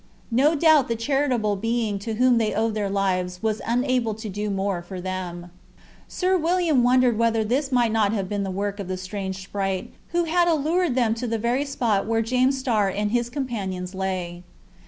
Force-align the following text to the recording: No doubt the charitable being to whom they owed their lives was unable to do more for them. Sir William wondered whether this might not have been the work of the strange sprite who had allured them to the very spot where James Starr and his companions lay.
No 0.31 0.55
doubt 0.55 0.87
the 0.87 0.95
charitable 0.95 1.57
being 1.57 1.99
to 1.99 2.15
whom 2.15 2.39
they 2.39 2.55
owed 2.55 2.73
their 2.73 2.89
lives 2.89 3.43
was 3.43 3.61
unable 3.67 4.15
to 4.15 4.29
do 4.29 4.49
more 4.49 4.81
for 4.81 4.99
them. 4.99 5.51
Sir 6.07 6.35
William 6.39 6.81
wondered 6.81 7.19
whether 7.19 7.43
this 7.43 7.71
might 7.71 7.91
not 7.91 8.11
have 8.11 8.27
been 8.27 8.41
the 8.41 8.49
work 8.49 8.79
of 8.79 8.87
the 8.87 8.97
strange 8.97 9.43
sprite 9.43 9.93
who 10.07 10.23
had 10.23 10.47
allured 10.47 10.95
them 10.95 11.13
to 11.13 11.27
the 11.27 11.37
very 11.37 11.65
spot 11.65 12.07
where 12.07 12.23
James 12.23 12.57
Starr 12.57 12.89
and 12.89 13.11
his 13.11 13.29
companions 13.29 13.93
lay. 13.93 14.41